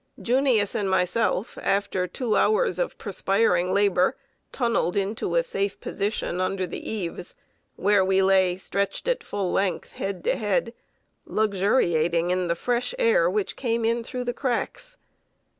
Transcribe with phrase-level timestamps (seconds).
[0.19, 4.17] "Junius" and myself, after two hours of perspiring labor,
[4.51, 7.35] tunneled into a safe position under the eaves,
[7.75, 10.73] where we lay, stretched at full length, head to head,
[11.27, 14.97] luxuriating in the fresh air, which came in through the cracks.